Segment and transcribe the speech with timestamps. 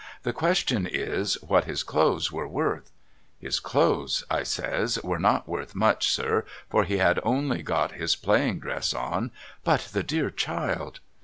[0.23, 2.89] The question is what his clothes were worth.''
[3.47, 8.15] His clothes' I says' were not worth much sir for he had only got his
[8.15, 9.29] playing dress on,
[9.63, 11.01] but the dear child